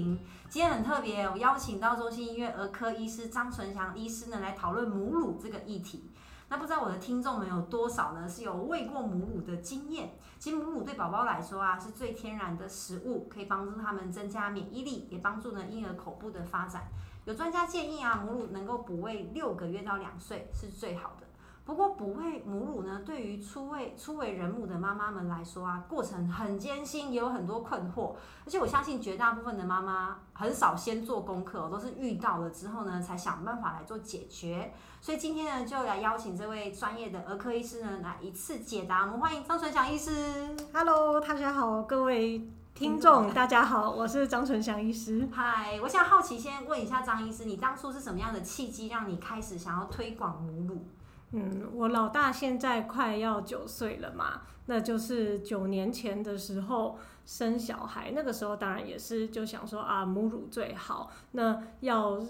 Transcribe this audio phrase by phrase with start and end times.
[0.00, 6.10] 今天很特别，我邀请到中心医院儿科医师张纯祥医师呢来讨论母乳这个议题。
[6.48, 10.14] 那不知道我的听众们有多少呢是有喂过母乳的经验？
[10.38, 16.84] 其实母乳对宝宝来说啊是最天然的食物，可以帮助他们增加免疫力，也帮助呢婴儿口部的发展。
[17.24, 21.26] 有专家建议啊，母乳能够补喂六个月到两岁是最好的。
[21.64, 28.14] 不过哺喂母乳呢，对于初为初为人母的妈妈们来说啊，过程很艰辛，也有很多困惑。
[28.44, 34.72] 而且我相信绝大部分的妈妈很少先做功课，都是遇到了之后呢，才想办法来做解决。
[35.00, 39.02] 所以今天呢，就来邀请这位专业的儿科医师呢，来一次解答。
[39.02, 40.56] 我们欢迎张纯祥医师。
[40.72, 45.28] Hello，大家好，各位听众，大家好，我是张纯祥医师。
[45.32, 50.84] 嗨，我想好奇先问一下张医师，你当初是什么样的契机，让你开始想要推广母乳？
[51.32, 61.10] 嗯，我老大现在快要九岁了嘛，那就是九年前的时候生小孩，那个时候当然也是就想说啊，母乳最好。
[61.30, 62.20] 那要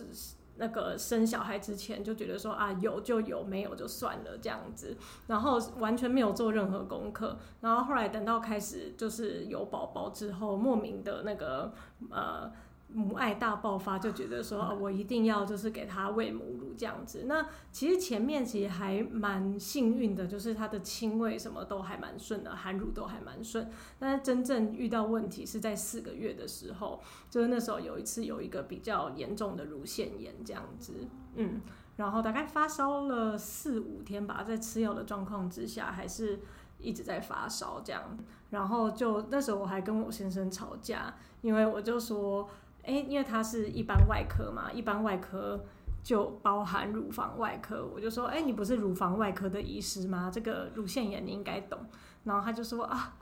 [0.56, 7.36] 那个生小孩之前就觉得说啊，有就有，没有就算了这样子，然后完全没有做任何功课。
[7.60, 11.72] 然后后来等到开始就是有宝宝之后，莫名的那个
[12.10, 12.52] 呃。
[12.94, 17.24] 母爱大爆发，就觉得说，我一定要就是给他喂母乳这样子。
[17.26, 23.70] 那其实前面其实还蛮幸运的，就是他的亲喂什么都还蛮顺的，含乳都还蛮顺。
[23.98, 30.92] 但是真正遇到问题是在四个月的时候，就是那时候有一次有一个比较严重的乳腺炎这样子，
[31.36, 31.62] 嗯，
[31.96, 36.40] 然后大概发烧了四五天吧，在吃药的状况之下，还是
[36.78, 38.18] 一直在发烧这样。
[38.50, 42.46] 然后就那时候我还跟我先生吵架，因为我就说。
[42.84, 45.64] 哎，因为他是一般外科嘛，一般外科
[46.02, 47.88] 就包含乳房外科。
[47.94, 50.28] 我就说，哎，你不是乳房外科的医师吗？
[50.32, 51.78] 这个乳腺炎你应该懂。
[52.24, 53.14] 然后他就说啊，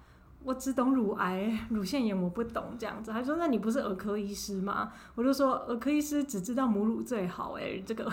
[0.45, 3.13] 我只懂乳癌，乳腺炎我不懂这样子。
[3.13, 4.93] 他说，那你不是儿科医师吗？
[5.15, 8.11] 我就说，儿科医师只知道母乳最好，哎，这个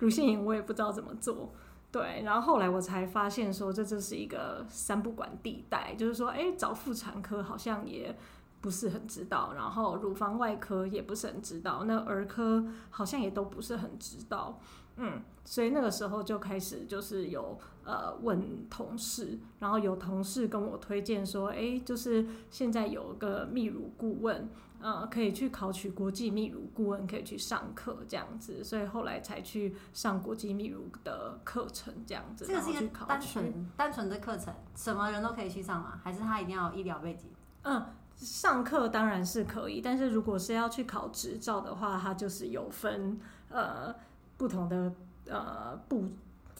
[0.00, 1.52] 乳腺炎我也不知道怎么做。
[1.92, 8.18] 对，然后后来我才发现说，这就是一个三不管地带，就是说，哎，找妇产科好像也。
[8.60, 14.58] 不是很知道，然后乳房外科也不是很知道，那儿科好像也都不是很知道，
[14.96, 32.44] 嗯，所以那个时候就开始就是有呃问同事，然后有同事跟我推荐说，哎，就是现在有个泌乳顾问，呃，可以去考取国际泌乳顾问，可以去上课这样子，所以后来才去上国际泌乳的课程这样子。
[32.44, 36.00] 这个是一个单纯单纯的课程，什么人都可以去上吗？
[36.02, 37.30] 还是他一定要有医疗背景？
[37.62, 37.86] 嗯。
[38.18, 43.16] 上课当然是可以，但是如果是要去考执照的话，它就是有分
[43.48, 43.94] 呃
[44.36, 44.92] 不同的
[45.28, 46.00] 呃步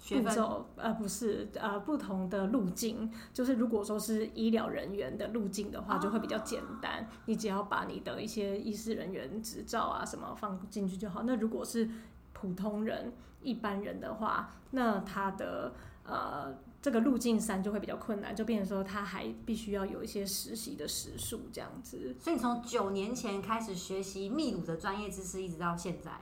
[0.08, 3.12] 步骤，呃不是呃不同的路径。
[3.34, 11.24] 就是如果说是医疗人员的路径的话，就会比较简单，哦，你只要把你的一些医师人员执照啊什么放进去就好。
[11.24, 11.90] 那如果是
[12.32, 15.72] 普通人、一般人的话，那他的
[16.04, 16.54] 呃。
[16.80, 22.14] 这个路径三就会比较困难，就变成说他还必须要有一些实习的时数这样子。
[22.20, 26.12] 所以你从九年前开始学习秘鲁的专业知识，一直到现在，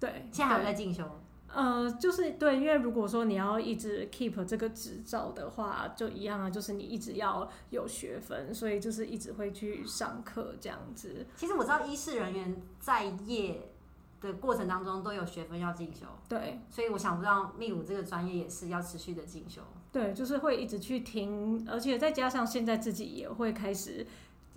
[0.00, 1.04] 对，现在还有在进修。
[1.48, 11.26] 呃，就是对，因为如果说你要一直 keep 这个执照的话，就一样啊，就是你一直要有学分，所以就是一直会去上课这样子。
[11.36, 13.70] 其实我知道医事人员在业
[14.20, 19.62] 的过程当中都有学分要进修，对，所以我想不到秘鲁这个专业也是要持续的进修。
[19.96, 24.06] 对，就是会一直去听，而且再加上现在自己也会开始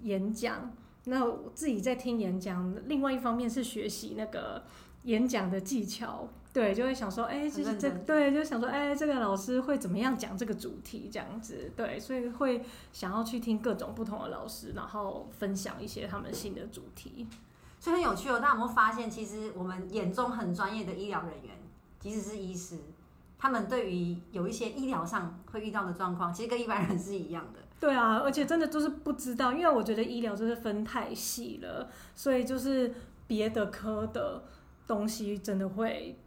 [0.01, 0.69] 演讲。
[1.05, 4.61] 那我自己在听演讲，另外一方面是学习那个
[5.03, 6.27] 演讲的技巧。
[6.51, 11.71] 对，就会想说，哎，就是这，对，就想说，哎，这个老师会怎么样讲这个主题这样子。
[11.73, 12.61] 对，所以会
[12.91, 17.25] 想要去听各种不同的老师，然后分享一些他们新的主题。
[17.79, 18.41] 所以很有趣哦。
[18.41, 21.55] 大家有没有发现，其实我们眼中很专业的医疗人员，
[21.97, 22.77] 即使是医师。
[23.39, 27.59] 他们对于有一些医疗上会遇到的状况，其实跟一般人是一样的。
[27.79, 32.93] 对啊，而且真的就是不知道，因为我觉得医疗就是分太细了，所以就是
[33.25, 34.43] 别的科的
[34.85, 36.17] 东西真的会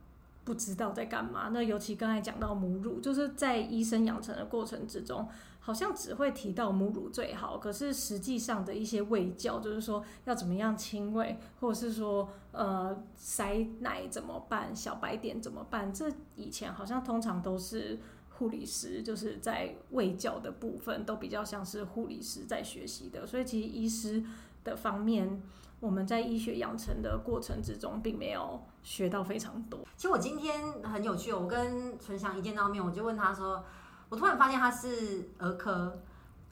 [0.44, 1.50] 不知道在干嘛。
[1.52, 5.28] 那尤其刚才讲到母乳，就是在医生养成的过程之中，
[5.64, 18.00] 好像只会提到母乳最好，可是实际上的一些喂教，就是说要怎么样亲喂，或者是说呃塞奶怎么办，小白点怎么办，这以前好像通常都是
[18.30, 24.22] 护理师就是在卫教的部分都比较像是护理师在学习的，所以其实医师
[24.64, 25.40] 的方面。
[25.82, 29.80] 我们在医学养成的过程之中，并没有学到非常多。
[29.96, 33.64] 其实我今天很有趣，我跟纯祥一见到面，我就问他说
[34.12, 35.98] ：“我突然发现他是儿科。”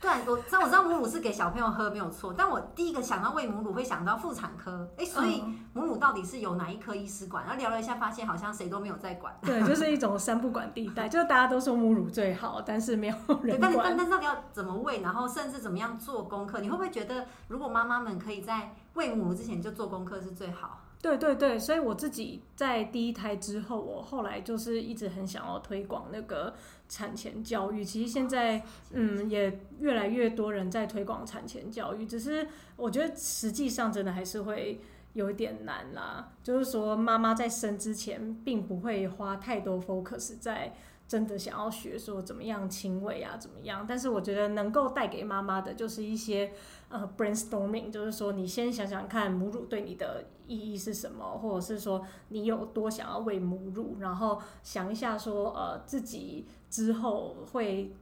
[0.00, 7.44] 对，我知道我知道母乳是给小朋友喝没有错，但我第一个想到喂母乳会想到妇产科，哎，所以母乳到底是由哪一科医师管？
[7.44, 9.36] 然后聊了一下，发现好像谁都没有在管。
[9.42, 13.74] 对，就是一种三不管地带，就是大家都说母乳最好，但是没有人管。
[13.74, 16.60] 但但但是到底要怎么喂，然后甚至怎么样做功课？
[16.60, 20.80] 你会不会觉得，如果妈妈们可以在喂母乳之前就做功课是最好？
[21.02, 26.54] 对对对，所以我自己在第一胎之后，我后来就是一直很想要推广那个
[26.90, 27.82] 产前教育。
[27.82, 32.46] 其实现在，嗯，也越来越多人在推广产前教育，只是
[32.76, 34.82] 我觉得实际上真的还是会
[35.14, 36.32] 有一点难啦。
[36.42, 40.75] 就是说，妈妈在生之前，并不会花太多 focus 在。
[41.10, 43.84] 真的想要学说怎么样亲喂啊，怎么样？
[43.84, 46.52] 但是我觉得能够带给妈妈的就是一些
[46.88, 57.94] 呃 brainstorming，就是说你先想想看母乳对你的意义是什么，或者是说你有多想要喂母乳，然后想一下说呃自己之后会。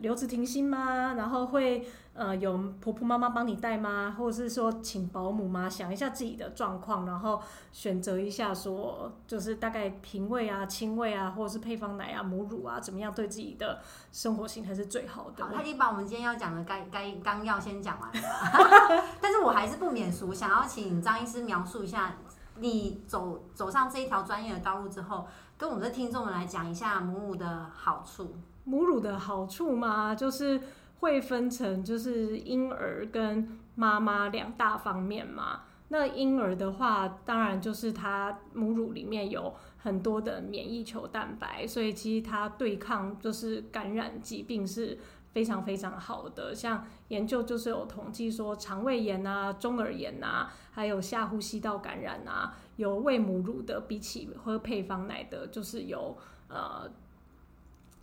[0.00, 1.14] 留职停薪吗？
[1.14, 4.14] 然后会呃有婆婆妈妈帮你带吗？
[4.18, 5.70] 或者是说请保姆吗？
[5.70, 7.40] 想一下自己的状况，然后
[7.72, 13.80] 选择一下说就是大概瓶喂啊、亲喂啊，或者是配方奶啊、母乳啊，怎么样对自己的
[14.12, 15.42] 生活型才是最好的？
[15.42, 18.20] 好，他已经把我们今天要讲的该该纲要先讲完了，
[19.18, 22.18] 但是我还是不免俗，想要请张医师描述一下
[22.58, 25.26] 你走走上这一条专业的道路之后，
[25.58, 28.36] 跟我们的听众们来讲一下母乳的好处。
[28.64, 30.60] 母乳的好处嘛，就是
[31.00, 35.62] 会分成就是婴儿跟妈妈两大方面嘛。
[35.88, 44.98] 那婴儿的话，当然就是它母乳里面有很多的免疫球蛋白，所以其实它对抗就是感染疾病是
[45.32, 46.52] 非常非常好的。
[46.52, 56.16] 像研究就是有统计说，肠胃炎啊、中耳炎啊，还有下呼吸道感染啊，有喂母乳的比起喝配方奶的，就是有
[56.48, 56.88] 呃。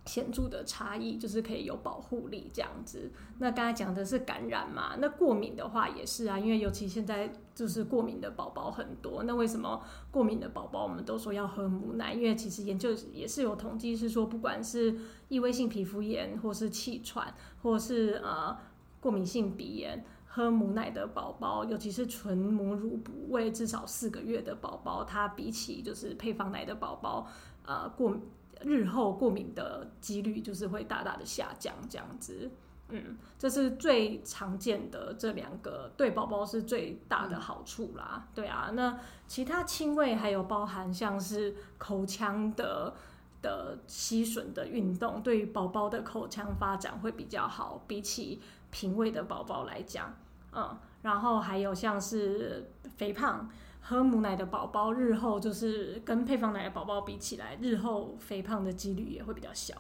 [0.05, 3.09] 显著的差异就是可以有保护力这样子。
[3.39, 9.23] 那刚才讲的是感染嘛，那过敏的话也是啊，因为尤其现在就是过敏的宝宝很多。
[9.23, 9.81] 那为什么
[10.11, 12.13] 过敏的宝宝我们都说要喝母奶？
[12.13, 14.93] 因为其实研究也是有统计是说，不管是
[15.29, 18.57] 异位性皮肤炎，或是气喘，或是呃
[18.99, 20.03] 过敏性鼻炎，
[20.33, 27.27] 喝母奶的宝宝，尤其是纯母乳哺喂至少四个月的宝宝，它比起就是配方奶的宝宝，
[27.65, 28.17] 呃过。
[28.61, 32.49] 日后过敏的几率就是会大大的下降，这样子，
[32.87, 38.25] 嗯，这是最常见的这两个对宝宝是最大的好处啦。
[38.33, 38.97] 对啊，那
[39.27, 42.93] 其他亲喂还有包含像是口腔的
[43.41, 48.39] 的吸吮的运动，对于宝宝的口腔发展会比较好，比起
[48.73, 50.11] 瓶喂的宝宝来讲，
[50.51, 53.47] 嗯，然后还有像是肥胖。
[53.85, 59.75] 喝母奶的宝宝日后就是跟配方奶的宝宝比起来，日后肥胖的几率也会比较小。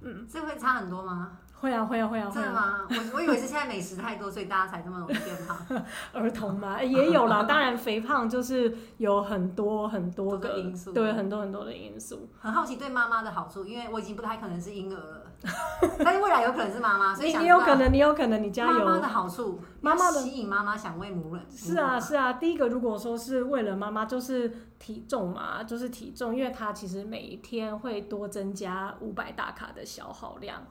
[0.00, 1.38] 嗯，这会差很多吗？
[1.54, 2.30] 会啊，会啊，会啊。
[2.32, 2.86] 真的吗？
[2.88, 5.84] 我我以为是现在美食太多，所以大家才这么容易变胖。
[6.14, 7.42] 儿童嘛，也有啦。
[7.42, 12.28] 当然，肥胖就是有很多很多个因素，对，很多很多的因素。
[12.40, 15.21] 很好奇对妈妈的好处，因为我已经不太可能是婴儿了。
[16.04, 21.40] 但是未来有可能是妈妈，所以你有可能，你有可能，你家有妈妈的好处，妈妈的吸引妈妈想喂母乳。
[21.50, 22.34] 是啊，是啊。
[22.34, 30.62] 第一个，如果说是为了妈妈，就是体重嘛，就是体重，因为它其实每一天会多增加五百大卡的消耗量。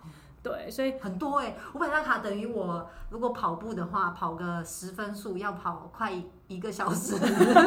[0.44, 6.12] 对，所以很多哎、欸，五百大卡等于我如果跑步的话，跑个十分速要跑快
[6.48, 7.16] 一个小时，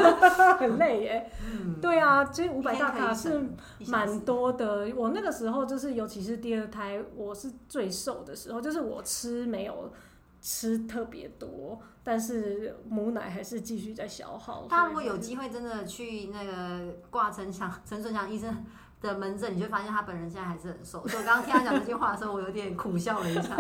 [0.59, 1.33] 很累耶、欸。
[1.45, 3.49] 嗯，对啊，其实五百大卡是
[3.87, 4.91] 蛮多的。
[4.97, 9.93] 我那个时候就是，尤其是第二胎，我是最瘦的时候，就是我吃没有
[10.41, 14.67] 吃特别多，但是母奶还是继续在消耗。
[14.69, 18.65] 他如果有机会真的去那个挂陈强陈顺强医生
[19.05, 21.07] 的门诊，你就发现他本人现在还是很瘦。
[21.07, 23.57] 所以我刚刚听他讲这句话的时候，我有点苦笑了一下，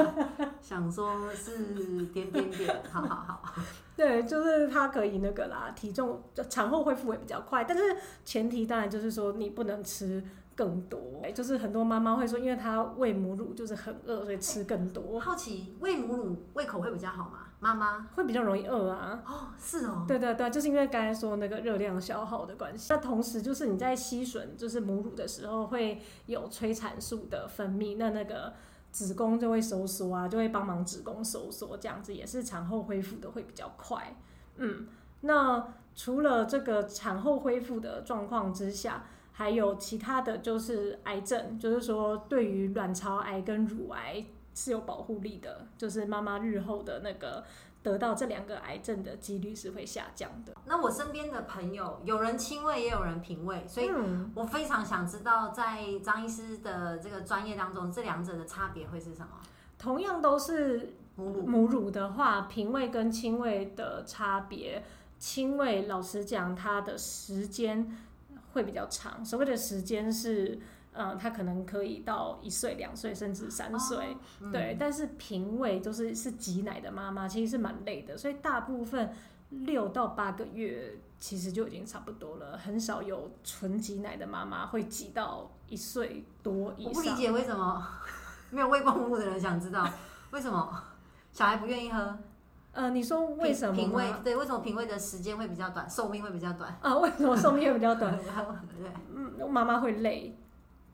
[0.60, 3.42] 想说是点点点，好好好。
[3.96, 6.20] 对，就是他可以那个啦，体重
[6.50, 10.24] 产后恢复也比较快，但是前提当然就是说你不能吃
[10.56, 11.00] 更多。
[11.32, 15.20] 就是很多妈妈会说，因为她喂母乳就是很饿，所以吃更多。
[15.20, 17.38] 好奇喂母乳胃口会比较好吗？
[17.64, 19.22] 妈妈会比较容易饿啊。
[19.26, 20.04] 哦，是哦。
[20.06, 22.92] 对对对，就是因为刚才说那个热量消耗的关系。
[22.92, 28.52] 那同时就是你在吸吮就是母乳的时候会有催产素的分泌，那那个
[28.92, 34.14] 子宫就会收缩啊，就会帮忙子宫收缩，这样子也是产后恢复的会比较快。
[34.56, 34.86] 嗯，
[35.22, 35.66] 那
[35.96, 39.04] 除了这个产后恢复的状况之下。
[39.36, 47.44] 还有其他的就是癌症，就是说对于卵巢癌跟乳癌是有保护力的，就是妈妈日后的那个
[47.82, 50.54] 得到这两个癌症的几率是会下降的。
[50.64, 53.90] 那我身边的朋友有人亲喂也有人平喂，所以
[54.34, 59.28] 我非常想知道，在张医师的这个专业当中，这两者的差别会是什么？
[59.78, 64.84] 同样都是母乳，母乳的话，平喂跟亲喂的差别，
[65.18, 67.96] 亲喂老实讲，它的时间。
[68.52, 70.56] 会比较长，所谓的时间是，
[70.94, 74.76] 呃，他可能可以到一岁、两岁，甚至三岁，哦嗯、对。
[74.80, 79.12] 但是瓶喂就是是挤奶的妈妈，其实是蛮累的，所以大部分
[79.50, 86.92] 六到八个月其实就已经差不多了，很少有纯挤奶的妈妈会挤到一岁多以上。
[86.92, 87.86] 我不理解为什么
[88.50, 89.88] 没有喂过母乳的人想知道
[90.30, 90.82] 为什么
[91.32, 92.16] 小孩不愿意喝。
[92.72, 93.74] 呃，你说为什么？
[93.74, 96.76] 品味对，为什么品味的时间会比较短，寿命会比较短？
[96.82, 98.16] 啊，为什么寿命会比较短？
[98.18, 100.36] 对，嗯，妈妈会累，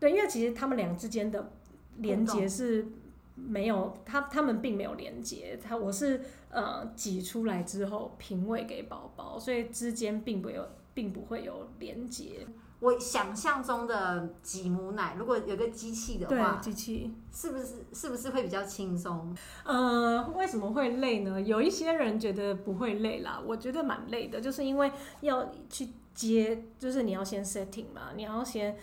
[0.00, 1.52] 对，因为其实他们俩之间的
[1.98, 2.88] 连接是
[3.36, 12.46] 没有，他他们并没有连接，他我是呃挤出来之后平喂给宝宝，所以之间并不有，并不会有连接。
[12.80, 19.36] 我想象中的挤母奶，如果有个机器的话，机器是不是是不是会比较轻松？
[19.64, 21.38] 呃，为什么会累呢？
[21.42, 24.90] 有一些人觉得不会累啦，我觉得蛮累的，就是因为
[25.20, 28.74] 要去接，就是你要先 setting 嘛，你要先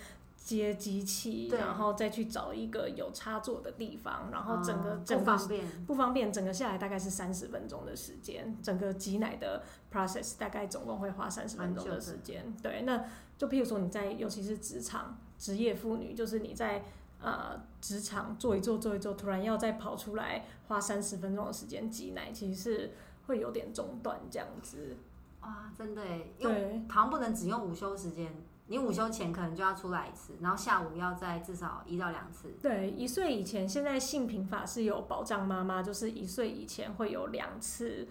[0.56, 13.04] 接机器，然后再去找一个有插座的地方，然后整个、嗯、整个不方便，不方便，整个下来大概是三十分钟的时间，整个挤奶的 process 大概总共会花三十分钟的时间，对，那。
[13.38, 16.84] 就譬如说你在，尤其是职场职业妇女，就是你在
[17.22, 22.94] 呃职场做一做做一做，突然要再跑出来花三十分钟的时间挤奶，其实是
[23.28, 24.98] 会有点中断这样子。
[25.40, 28.34] 啊，真的耶，因为好像不能只用午休时间，
[28.68, 32.50] 你午休前可能就要出来一次，然后下午要再至少一到两次。
[32.62, 38.08] 对，一岁以前，现在性平法是有保障妈妈，就是一岁以前会有两次，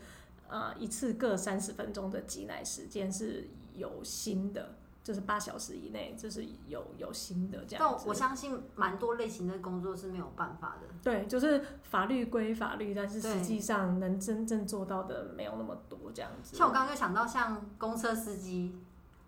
[0.49, 4.77] 呃，一次各三十分钟的挤奶时间是有新的。
[5.07, 7.97] 就是八小时以内，就是有有新的这样子。
[8.01, 10.89] 但我相信蛮多类型的工作是没有办法的。
[11.01, 16.57] 对，就是法律归法律，但是实际上能真正做到的没有那么多这样子。
[16.57, 18.75] 像我刚刚就想到，像公车司机，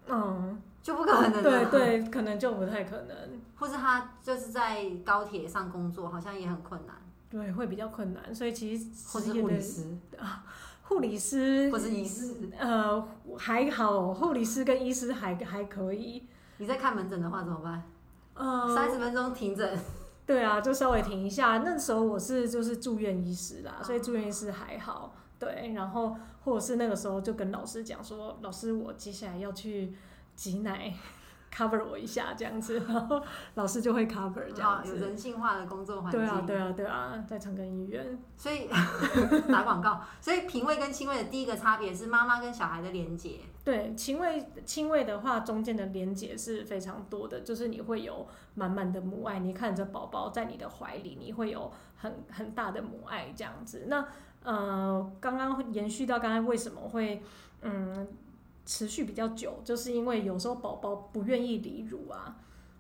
[0.08, 1.42] 嗯，就不可能。
[1.42, 3.14] 对对，可能就不太可能。
[3.57, 6.97] 或是他就是在高铁上工作，好像也很困难。
[7.28, 8.35] 对，会比较困难。
[8.35, 10.47] 所以其实或是护理师啊。
[10.85, 16.26] 护理师或是医师，呃，还好，护理师跟医师还还可以。
[16.57, 17.83] 你在看门诊的话怎么办？
[18.33, 19.78] 呃，三十分钟停诊。
[20.25, 21.59] 对啊，就稍微停一下。
[21.59, 25.14] 那时候我是就是住院医师啦，所以住院医师还好。
[25.38, 29.95] 对，然后或者是那个时候就跟老师讲说，老师，我接下来要去
[30.38, 30.95] 挤奶。
[31.50, 33.21] cover 我一下这样子， 然后
[33.54, 34.97] 老师就会 cover 这样子。
[34.99, 36.21] 有人性化的工作环境。
[36.21, 38.18] 对啊，对啊，对啊，在长庚医院。
[38.37, 38.68] 所以
[39.50, 40.02] 打广告。
[40.21, 43.40] 所以瓶喂跟亲喂的第一个差别是妈妈跟小孩的连接。
[43.64, 53.87] 对，亲喂亲喂的话，中间的连接是非常多的，就是你会有满满的母爱，你看着宝宝在你的怀里，你会有很很大的母爱这样子。
[53.88, 54.07] 那
[54.45, 57.23] 呃，刚刚延续到刚才为什么会
[57.62, 58.07] 嗯。
[58.69, 62.37] 持续比较久，就是因为有时候宝宝不愿意离乳啊，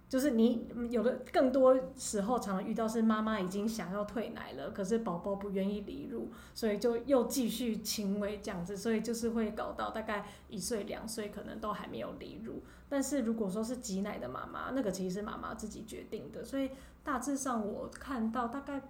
[0.06, 12.62] 就是你有的更多时候常常遇到是妈妈已经想要退奶了，可是宝宝不愿意离乳，所以就又继续轻微这样子，所以就是会搞到大概一岁两岁可能都还没有离乳。
[12.90, 16.70] 但是如果说是挤奶的妈妈，那个其实是妈妈自己决定的，所以
[17.02, 18.82] 大致上我看到大概。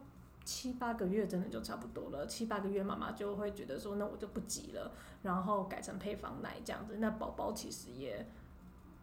[0.49, 4.90] 七八个月真的就差不多了，七八个月妈妈就会觉得说，那我就不挤了，
[5.23, 6.97] 然后改成配方奶这样子。
[7.00, 8.26] 那宝宝其实也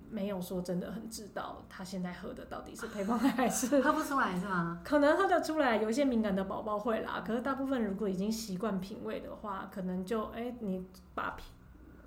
[0.09, 4.81] 没有说真的很知道他现在喝的到底是配方奶还是喝不出来是吗？
[4.83, 7.23] 可能喝得出来，有一些敏感的宝宝会啦。
[7.23, 10.83] 可是大部分如果已经习惯品味的话，可能就哎、欸，你
[11.13, 11.37] 把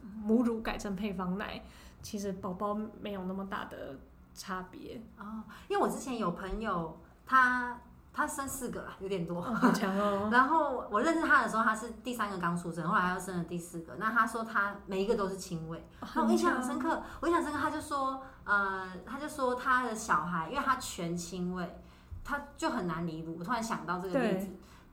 [0.02, 1.62] 母乳改成配方奶，
[2.02, 4.00] 其实宝宝没有那么大的
[4.34, 5.44] 差别哦。
[5.68, 7.78] 因为我之前有朋友他。
[8.18, 10.28] 他生四个啦，有点多，好强哦。
[10.32, 13.94] 然后我认识他的时候，他是第三个刚出生，后来他又生了第四个。
[13.96, 17.00] 那他说他每一个都是亲喂，那我印象很深刻。
[17.20, 21.80] 我印象深刻，他就说，呃，他就说他的小孩，因为他全亲喂，
[22.24, 23.36] 他就很难离乳。
[23.38, 24.48] 我突然想到这个例子，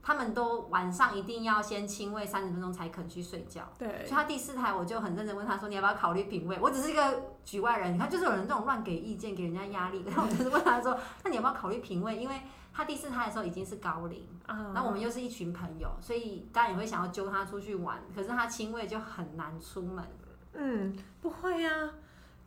[0.05, 3.67] 他们都晚上一定要先亲喂三十分钟才肯去睡觉。
[3.75, 10.03] 对，所以他第四胎我就很认真问他说：“你要不要考虑品味？”我只是一个局外人，你看就是有人这种乱给意见，给人家压力。
[10.05, 10.95] 然后我就是问他说
[11.25, 12.39] ：“那你要不要考虑品味？”因为
[12.71, 17.99] 他第四胎的时候已经是高龄，啊，那我们又是一群朋友，所以当然也会想要揪他出去玩。
[18.13, 20.05] 可是他亲喂就很难出门。
[20.53, 21.89] 嗯，不会呀、啊。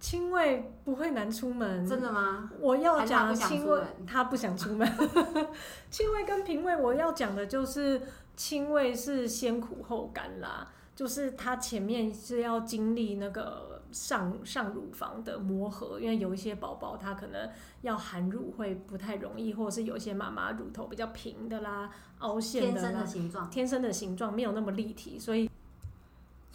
[0.00, 2.50] 亲喂不会难出门，真的吗？
[2.61, 4.88] 我要讲亲喂，他不想出门。
[5.90, 8.00] 亲喂跟平喂，我要讲的就是
[8.37, 17.50] 亲喂是先苦后甘啦，就是他前面是要经历那个上上乳房的磨合，因为有一些宝宝他可能
[17.83, 25.50] 要含乳会不太容易，或者是有一些妈妈乳头比较平的啦、凹陷的啦，天生的形状，天生的形状没有那么立体，所以。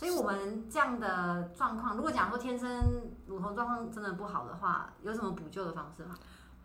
[0.03, 2.69] 所以我们这样的状况，如果讲说天生
[3.25, 6.15] 乳头状况真的不好的话，有什么补救的方式吗？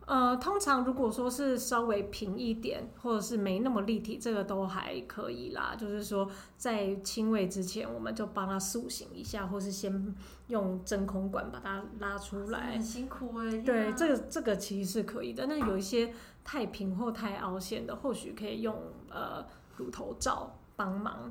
[0.06, 5.76] 呃，通常如果说是稍微平一点，或者是没那么立体，这个都还可以啦。
[5.78, 6.26] 就是说
[6.56, 10.14] 在亲喂之前，我们就帮他塑形一下，或是先
[10.46, 12.72] 用真空管把它拉出来。
[12.72, 13.58] 很辛苦哎、欸。
[13.58, 15.46] 对，这个这个其实是可以的。
[15.46, 18.74] 那有一些太平或太凹陷的，或许可以用
[19.10, 19.44] 呃
[19.76, 21.30] 乳头罩帮忙。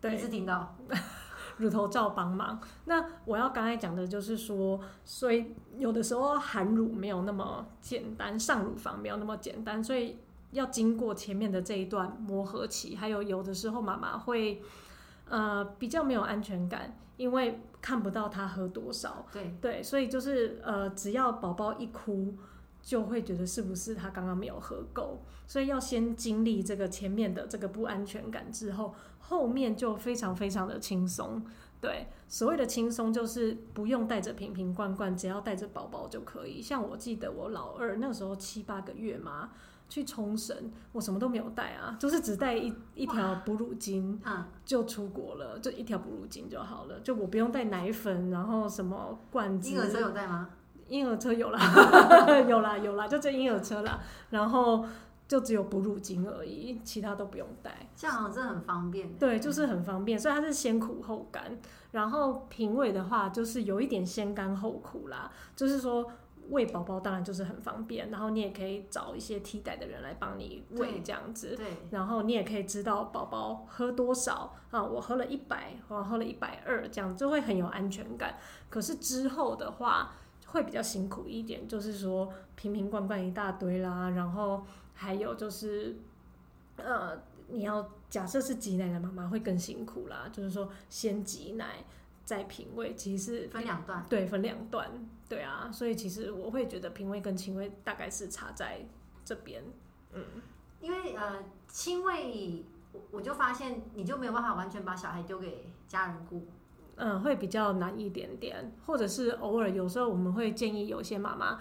[0.00, 0.74] 对，第一次听到。
[1.58, 2.60] 乳头罩帮忙。
[2.86, 10.18] 那我要刚才讲的就是说，所以有的时候含乳没有那么简单，上乳房没有那么简单，所以
[10.50, 12.96] 要经过前面的这一段磨合期。
[12.96, 14.62] 还有有的时候妈妈会
[15.28, 19.26] 呃比较没有安全感，因为看不到他喝多少。
[19.32, 22.34] 对对，所以就是呃只要宝宝一哭，
[22.82, 28.94] 就会觉得是不是他刚刚没有喝够，所以要先经历这个前面的这个不安全感之后。
[29.28, 31.42] 后面就非常非常的轻松，
[31.80, 36.60] 对，所谓的轻松就是不用带着瓶瓶罐罐，只要带着宝宝就可以。
[36.60, 39.50] 像我记得我老二那个时候七八个月嘛，
[39.88, 49.70] 去冲绳，我什么都没有带啊，就是只带一一条哺乳巾啊，就出国了，就一条哺乳巾就好了，就我不用带奶粉，然后什么罐子。
[49.70, 50.50] 婴儿车有带吗？
[50.88, 51.58] 婴儿车有啦，
[52.46, 54.84] 有啦有啦，就这婴儿车啦，然后。
[55.26, 57.88] 就只有哺乳巾而已，其他都不用带。
[57.96, 59.10] 这样真的很方便。
[59.16, 61.58] 对，就是很方便，所以它是先苦后甘。
[61.92, 65.32] 然后瓶喂的话，就是有一点先甘后苦啦。
[65.56, 66.10] 就是说
[66.50, 71.54] 喂宝宝当然就是很方便，然后你也可以找一些替代的人来帮你喂这样子。
[71.56, 71.66] 对。
[71.90, 78.36] 然后你也可以知道宝宝喝多少啊，我喝了一百，我喝了一百二，这样就会很有安全感。
[78.68, 80.12] 可是之后的话
[80.48, 84.62] 会比较辛苦一点，就是说瓶瓶罐罐一大堆啦，然后。
[84.94, 85.96] 还有就是，
[86.76, 91.84] 呃，你要假设是挤奶的妈妈会更辛苦啦，就是说先挤奶
[92.24, 94.88] 再品味，其实是分两段，对，分两段，
[95.28, 98.86] 对啊，所以其实我会觉得品味跟亲喂大概是差在
[99.24, 99.62] 这边，
[100.12, 100.22] 嗯，
[100.80, 102.64] 因为呃亲喂，
[103.10, 106.46] 我就发现你就没有办法完全把小孩丢给家人顾，
[106.96, 111.60] 嗯，会比较难一点点，或者是偶尔有时候我们会建议有些妈妈。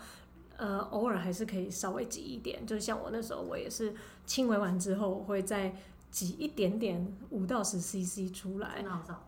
[0.63, 3.93] 呃，偶尔还是可以稍微挤一点，就像我那时候，我也是
[4.25, 5.75] 轻微完之后，我会再
[6.09, 8.81] 挤一点点五到十 CC 出来，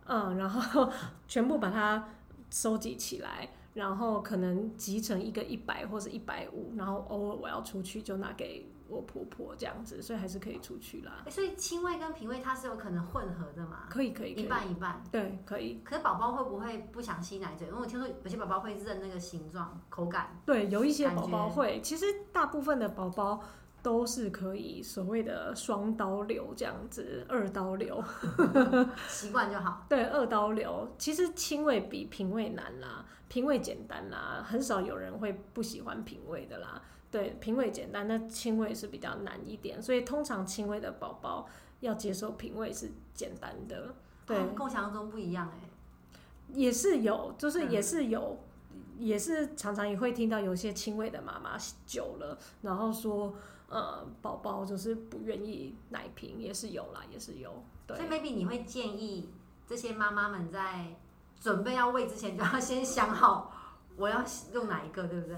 [0.05, 0.89] 嗯，然后
[1.27, 2.07] 全部把它
[2.49, 8.65] 收集起来，然后可能集成一个一百或者一百五，然后偶尔我要出去就拿给。
[8.87, 11.21] 我婆婆这样子，所以还是可以出去啦。
[11.25, 13.87] 欸、所以亲喂跟瓶喂它是有可能混合的嘛？
[13.89, 15.01] 可以可以，一半一半。
[15.11, 15.81] 对，可以。
[15.83, 17.67] 可是宝宝会不会不想吸奶嘴？
[17.67, 20.39] 因为我听说有些宝宝会认那个形状、口感。
[20.45, 21.81] 对，有一些宝宝会。
[21.81, 23.41] 其实大部分的宝宝
[23.81, 28.03] 都是可以所谓的双刀流这样子，二刀流，
[29.07, 29.85] 习惯就好。
[29.89, 30.89] 对，二刀流。
[30.97, 36.81] 其实亲喂比瓶喂难啦，瓶喂简单啦，很少有人会不喜欢瓶喂的啦。
[37.11, 41.47] 对，瓶喂简单，那轻微是比较难一点，所以通常轻微的宝宝
[41.79, 43.95] 要接受瓶喂是简单的。
[44.25, 48.39] 对，跟我想象中不一样哎、欸，也是有，就是也是有，
[48.73, 53.33] 嗯、也是常常也会听到有些轻微的妈妈久了，然后说
[53.69, 57.63] 呃宝宝就是不愿意奶瓶，也是有啦，也是有。
[57.87, 59.29] 对，所以 maybe 你会建议
[59.67, 60.95] 这些妈妈们在
[61.39, 63.53] 准备要喂之前，就要先想好
[63.95, 65.37] 我要用哪一个，对不对？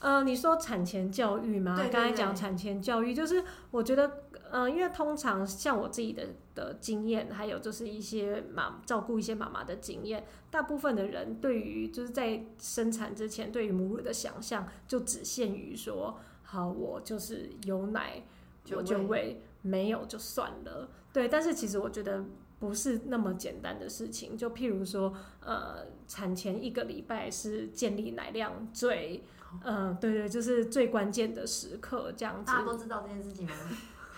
[0.00, 1.76] 呃，你说产前教育吗？
[1.90, 18.22] 刚才讲产前教育，就是我觉得，呃，因为通常像我自己的的经验，还有就是一些妈照顾一些妈妈的经验，大部分的人对于就是在生产之前，对于母乳的想象就只限于说，好，我就是有奶
[18.70, 20.88] 我就喂，没有就算了。
[21.12, 22.24] 对，但是其实我觉得
[22.60, 24.38] 不是那么简单的事情。
[24.38, 29.24] 就譬如说，呃，产前一个礼拜是建立奶量最。
[29.64, 32.46] 嗯，对对，就是最关键的时刻，这样子。
[32.46, 33.54] 大家都知道这件事情吗？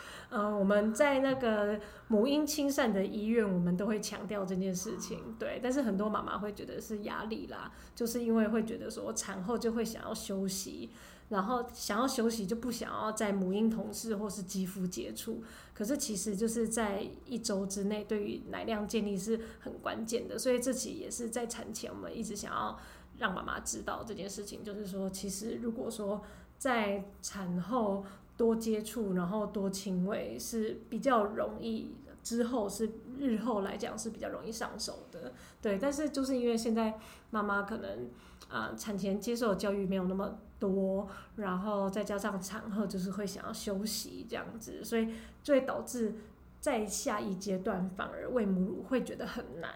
[0.31, 5.59] 呃，我们在那个母婴亲善的医院，我们都会强调这件事情，对。
[5.61, 10.91] 但是很多妈妈会觉得是压力啦，就是因为会觉得说产后就会想要休息，
[11.31, 15.43] 然后想要休息就不想要在母婴同事或是肌肤接触。
[15.75, 20.39] 可是其实就是在一周之内，对于奶量建立是很关键的。
[20.39, 22.79] 所以这期也是在产前，我们一直想要
[23.21, 26.21] 让妈妈知道这件事情，就是说，其实如果说
[26.59, 28.05] 在产后
[28.37, 35.35] 多接触，然后多亲喂是比较容易，之后是日后来讲是比较容易上手的。
[35.61, 36.99] 对，但是就是因为现在
[37.31, 38.09] 妈妈可能
[38.49, 41.07] 啊、产前接受的教育没有那么多，
[41.37, 45.09] 然后再加上产后就是会想要休息这样子，所以
[45.43, 46.15] 就会导致
[46.59, 49.71] 在下一阶段反而喂母乳会觉得很难。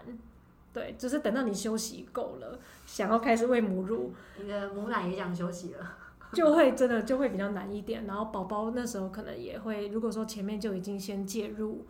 [0.75, 5.97] 对，就是等到你休息够了，想要开始喂母乳，你的母奶也想休息了。
[6.35, 11.85] 就会真的就会比较难一点，然后宝宝那时候可能也会，如果说前面就已经先介入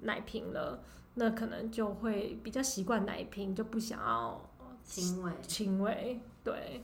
[0.00, 0.82] 奶瓶了，
[1.16, 4.40] 那可能就会比较习惯奶瓶，就不想要
[4.82, 5.32] 亲喂。
[5.42, 6.82] 亲喂，对。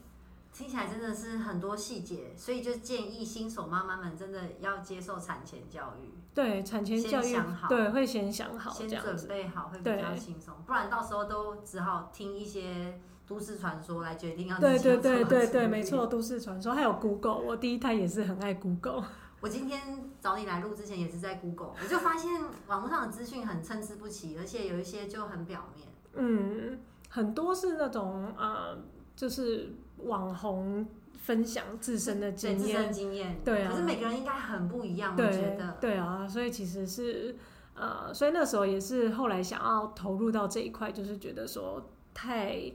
[0.53, 6.20] 听起来真的是很多细节，所以就建议新手妈妈们真的要接受产前教育。
[6.43, 13.01] 对，产前教育，想好，对，会先想好，先准备好会比较轻松，不然到时候都只好听一些。
[13.27, 19.05] 都市传说来决定要对对对对对，没错，都市传说还有 Google，我第一胎也是很爱 Google。
[19.41, 19.81] 我今天
[20.21, 22.29] 找你来录之前也是在 Google，我就发现
[22.67, 25.87] 网络上的资讯很参差不齐，而且有一些就很表面。
[26.15, 28.77] 嗯，很多是那种呃，
[29.15, 30.85] 就是网红
[31.23, 33.71] 分享自身的经验，自身经验，对啊。
[33.71, 35.77] 可是每个人应该很不一样，我觉得。
[35.81, 37.37] 对啊，所以其实是
[37.75, 42.73] 呃，所以那时候也是后来想要投入到这一块，就是觉得说太。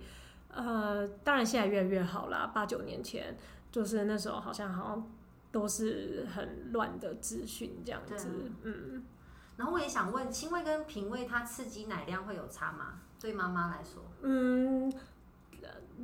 [0.57, 2.49] 呃，当然现在越来越好啦。
[2.53, 3.37] 八九年前，
[3.73, 5.11] 就是那时候好像好像
[5.51, 8.29] 都是很乱的资讯这样子，
[8.63, 9.03] 嗯。
[9.57, 13.01] 然后我也想问，亲喂跟平喂它刺激奶量会有差吗？
[13.19, 14.89] 对妈妈来说，嗯，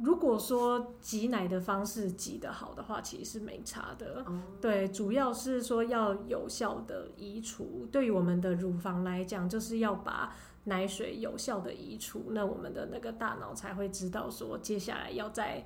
[0.01, 4.23] 如果说挤奶的方式挤得好的话，其实是没差的。
[4.27, 7.87] 嗯、对，主要是说要有效的移除。
[7.91, 10.33] 对于我们的乳房来讲，就是要把。
[10.65, 15.65] 奶水有效的移除，那我们的那个大脑才会知道说接下来要再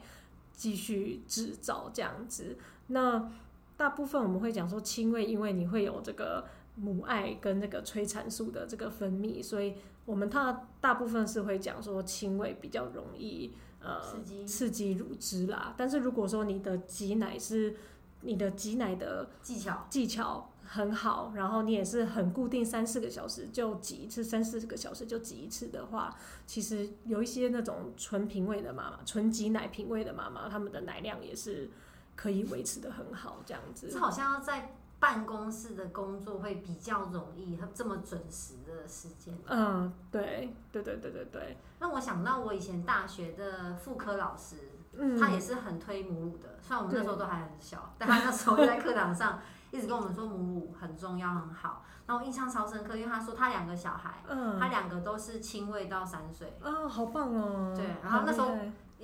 [0.54, 2.58] 继续制造这样子。
[2.88, 3.30] 那
[3.76, 9.74] 大部分我们会讲说亲喂，因为你会有这个母爱跟那个催产素的这个分泌，所以
[10.06, 13.52] 我们它大部分是会讲说亲喂比较容易
[13.86, 14.02] 呃
[14.46, 15.74] 刺激乳汁啦。
[15.78, 17.78] 但是如果说你的挤奶是
[18.22, 20.50] 你的挤奶的技巧技巧。
[20.68, 26.18] 很好，然后你也是很固定，三四个小时就挤一次，三四个小时就挤一次的话，
[26.48, 31.70] 其实有一些那种纯瓶喂的妈妈，纯挤奶瓶喂的妈妈，他们的奶量也是
[32.16, 33.90] 可以维持的很好，这样子。
[33.92, 39.38] 这好像要在办公室的工作会比较容易，这么准时的时间。
[39.46, 41.58] 嗯，对，对对对对对。
[41.80, 44.56] 那我想到我以前大学的妇科老师，
[44.98, 49.40] 嗯，他也是很推母乳的，虽然我们那时候都还很小， 但他那时候就在课堂上。
[49.72, 57.74] 一直跟我们说母乳很重要很好，然后我印象超深刻，因为他说他两个小孩，嗯，他两个都是亲喂到三岁，啊、哦，好棒哦。
[57.76, 58.56] 对，然后那时候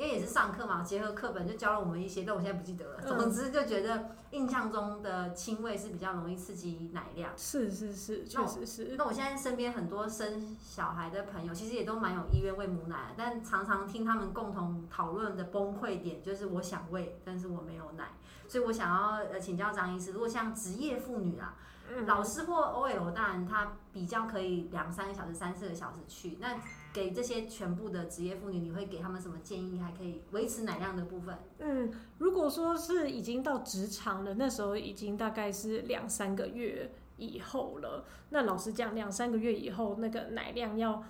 [0.01, 2.99] 因为也是上课嘛，结合课本就教了我们一些，但我现在不记得了。
[3.05, 8.95] 嗯、总之就觉得印象中的亲喂是比较容易刺激奶量，是是是，确实是。
[8.97, 18.05] 那我现在身边很多生小孩的朋友，其实也都蛮有意愿喂母奶，但常常听他们共同讨论的崩溃点就是我想喂，但是我没有奶。
[18.47, 21.53] 所以我想要呃请教张医师，如果像职业妇女啊，
[21.91, 26.39] 嗯、老师或 OL，当然他比较可以两三个小时、三四个小时去。
[26.41, 26.57] 那
[26.93, 29.80] 给这些全部的职业妇女，你会给他们什么建议？
[29.80, 31.38] 还可以维持奶量的部分？
[31.60, 38.06] 嗯，如果说是已经到职场了，那时候已经大概是两三个月以后了。
[38.30, 41.04] 那老实讲，两三个月以后那个奶量要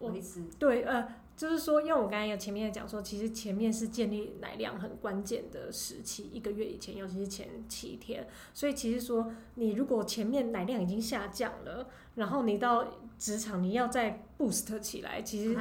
[0.00, 1.06] 维持，对呃。
[1.36, 8.26] 就是说，因为我刚才有前面讲说，其实前面是建立奶量很关键的时期，一个月以前，尤其是前七天。
[8.52, 12.86] 所以其实说，你如果前面奶量已经下降了，然后你到
[13.18, 15.56] 职场你要再 boost 起来，其实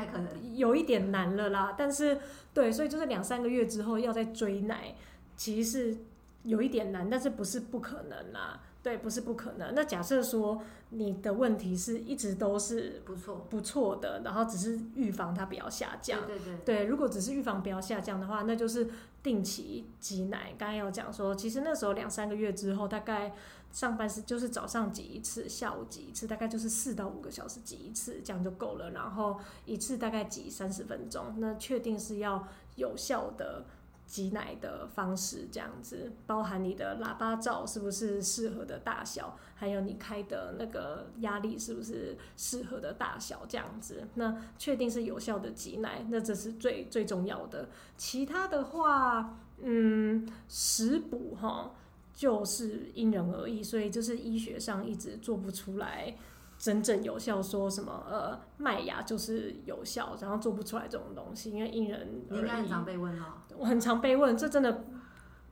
[0.54, 1.74] 有一点难了啦。
[1.76, 2.20] 但是，
[2.54, 4.96] 对，所以就是两三个月之后要再追奶，
[5.36, 5.98] 其实是
[6.44, 8.62] 有一点难，但是不是不可能啦。
[8.84, 9.74] 对，不是不可能。
[9.74, 16.28] 那假设说你的问题是一直都是不错不错的，然后只是预防它不要下降。
[16.28, 16.58] 对对对。
[16.66, 18.90] 对，如果只是预防不要下降的话，那就是
[19.24, 20.54] 定期挤奶。
[20.58, 23.34] 刚才有讲说，其实那时候两三个月之后，大概
[23.72, 28.92] 上班是就是早上挤一次，下午挤一次，大概就是四到五个小时挤一次，这样就够了。
[28.92, 33.64] 然后一次大概挤三十分钟，那确定是要有效的。
[34.06, 47.70] 挤奶的方式，这样子，包含你的喇叭罩是不是适合的大小，还有你开的那个压力是不是适合的大小，这样子，那确定是有效的挤奶，那这是最最重要的。
[47.98, 51.72] 其他的话，嗯，食补哈，
[52.14, 56.16] 就是因人而异，所以就是医学上一直做不出来。
[56.64, 62.40] 真正有效，说什么呃麦芽就是有效，然后做不出来这种东西，因为因人而异。
[62.40, 63.26] 你应该很常被问哦。
[63.58, 64.86] 我很常被问，这真的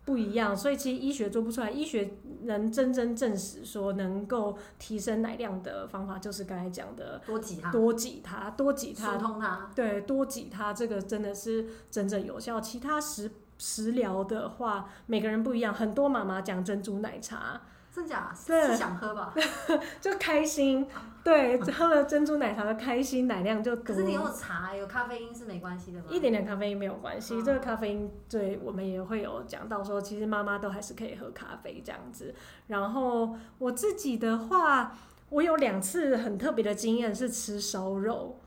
[0.06, 0.56] 不一样。
[0.56, 9.69] 所以其实医学做不出来，医学能真正证实说能够提升奶量的方法，就是刚才讲的多挤它，多挤它，多挤它，疏通它。
[9.76, 12.62] 对，多挤它，这个真的是真正有效。
[12.62, 15.74] 其他食食疗的话，每个人不一样。
[15.74, 17.63] 很多妈妈讲珍珠奶茶。
[17.93, 18.34] 真假？
[18.34, 19.34] 是想喝吧？
[19.99, 20.88] 就开心，
[21.23, 23.84] 对，喝了珍珠奶茶的开心，奶量就多。
[23.84, 26.06] 可是你有茶，有咖啡因是没关系的吗？
[26.10, 32.34] 一点点咖啡因没有关系，这个咖啡因对我们也会有讲到说，其实妈妈都还是可以喝咖啡这样子。
[32.67, 34.95] 然后我自己的话，
[35.30, 38.39] 我有两次很特别的经验是吃烧肉，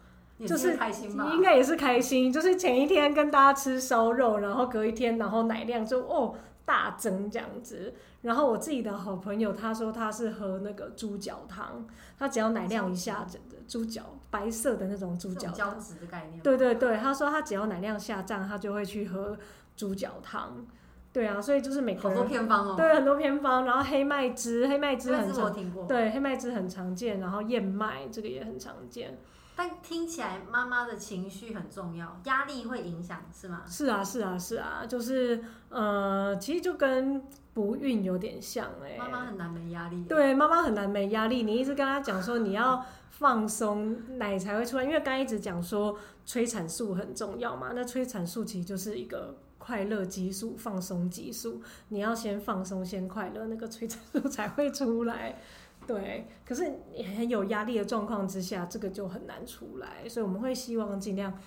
[0.47, 1.31] 就是开心吧？
[1.35, 7.95] 应该也是开心，就是前一天跟大家吃烧肉，然后隔一天，然后奶量就哦大增这样子。
[8.23, 11.87] 然后我自己的好朋友他说他是喝那个猪脚汤，
[12.19, 16.41] 他只要奶量一下，整个猪脚白色的那种猪脚汤，胶质的概念。
[16.41, 19.37] 对对对，他说他只要奶量下降，他就会去喝
[19.77, 20.67] 猪脚汤。
[21.13, 22.75] 对啊，所以就是每个人好多偏方哦。
[22.77, 23.65] 对，很多偏方。
[23.65, 25.55] 然后黑麦汁，黑麦汁很常。
[25.87, 27.21] 对，黑麦汁很常见。
[27.21, 29.17] 然后燕麦这个也很常见。
[29.57, 33.63] 但听起来妈妈的情绪很重要，压力会影响是吗？
[33.67, 37.23] 是啊，是啊，是啊，就是呃，其实就跟。
[37.55, 40.03] 不孕有点像哎、欸，妈妈很难没压力。
[40.09, 41.45] 对，妈妈很难没压力。
[41.45, 44.83] 你一直跟她讲说你要放松，奶才会出来。
[44.83, 51.63] 因为刚一直讲说催产素很重要嘛，那催产素其实就是一个快乐激素、放松激素。
[51.91, 55.41] 你要先放松，先快乐，那个催产素才会出来。
[55.87, 60.09] 对，可是你很有压力的状况之下，这个就很难出来。
[60.09, 61.39] 所以我们会希望尽量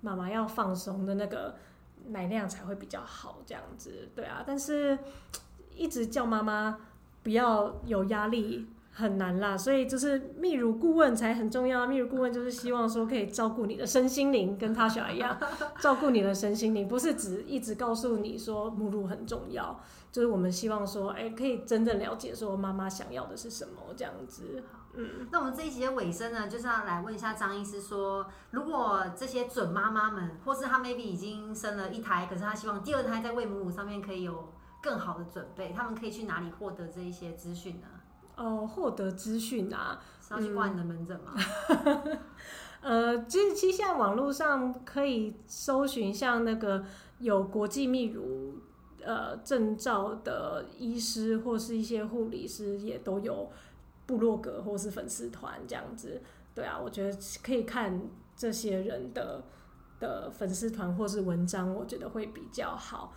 [0.00, 1.56] 妈妈要放松的那个
[2.08, 4.08] 奶量才会比较好，这样子。
[4.14, 4.98] 对啊，但是。
[5.78, 6.78] 一直叫妈妈
[7.22, 11.86] 不要有压力很难啦，所以就是泌乳顾问才很重要。
[11.86, 15.38] 泌乳顾问就是希望说可以照顾你的身心灵，跟他小孩一样
[15.78, 19.78] 照顾你的身心灵，不是只一直告诉你说母乳很重要。
[20.10, 24.62] 就是我们希望说，哎、欸，可以真正了解说妈妈想要的是什么这样子。
[24.94, 34.52] 嗯，那我们这一集的尾声呢，就是要来问一下张医师说，如果这些准妈妈们，或是她 maybe 已经生了一胎，可是她希望第二胎在喂母乳上面可以有。
[34.82, 37.88] 更好的准备，他们可以去哪里获得这一些资讯呢？
[38.36, 41.32] 哦，获得资讯啊，是要去挂你的门诊吗？
[42.82, 46.84] 嗯、 呃，其实其实现在网络上可以搜寻像那个
[47.18, 48.45] 有国际泌乳
[49.06, 53.48] 呃证照的医师或是一些护理师，也都有
[54.04, 56.20] 部落格或是粉丝团这样子。
[56.54, 59.44] 对啊，我觉得可以看这些人的
[60.00, 63.14] 的粉丝团或是文章，我觉得会比较好。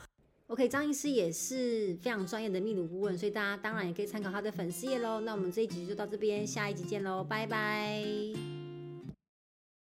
[0.47, 5.21] OK，张医师也是非常专业的泌乳顾问，所以大家当然也可以参考他的粉丝页喽。
[5.21, 8.68] 那我们这一集就到这边，下一集见喽，拜拜。